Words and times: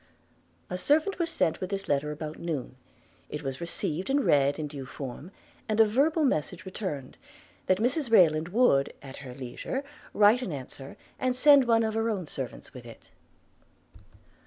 A 0.67 0.79
servant 0.79 1.19
was 1.19 1.29
sent 1.29 1.61
with 1.61 1.69
this 1.69 1.87
letter 1.87 2.11
about 2.11 2.39
noon. 2.39 2.75
It 3.29 3.43
was 3.43 3.61
received 3.61 4.09
and 4.09 4.25
read 4.25 4.57
in 4.57 4.67
due 4.67 4.87
form, 4.87 5.29
and 5.69 5.79
a 5.79 5.85
verbal 5.85 6.25
message 6.25 6.65
returned, 6.65 7.17
that 7.67 7.77
Mrs 7.77 8.09
Rayland 8.11 8.47
would 8.49 8.93
at 9.03 9.17
her 9.17 9.35
leisure 9.35 9.83
write 10.11 10.41
an 10.41 10.51
answer, 10.51 10.97
and 11.19 11.35
send 11.35 11.65
one 11.67 11.83
of 11.83 11.93
her 11.93 12.09
own 12.09 12.25
servants 12.25 12.73
with 12.73 12.83
it. 12.87 13.11